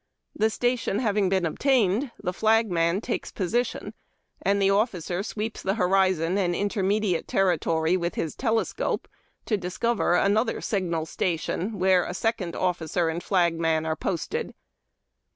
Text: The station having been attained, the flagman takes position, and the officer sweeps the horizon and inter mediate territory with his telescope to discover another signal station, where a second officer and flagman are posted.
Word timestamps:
The 0.35 0.49
station 0.49 0.97
having 0.97 1.29
been 1.29 1.45
attained, 1.45 2.09
the 2.19 2.33
flagman 2.33 3.01
takes 3.01 3.31
position, 3.31 3.93
and 4.41 4.59
the 4.59 4.71
officer 4.71 5.21
sweeps 5.21 5.61
the 5.61 5.75
horizon 5.75 6.39
and 6.39 6.55
inter 6.55 6.81
mediate 6.81 7.27
territory 7.27 7.95
with 7.95 8.15
his 8.15 8.33
telescope 8.33 9.07
to 9.45 9.57
discover 9.57 10.15
another 10.15 10.59
signal 10.59 11.05
station, 11.05 11.77
where 11.77 12.03
a 12.03 12.15
second 12.15 12.55
officer 12.55 13.09
and 13.09 13.21
flagman 13.21 13.85
are 13.85 13.95
posted. 13.95 14.55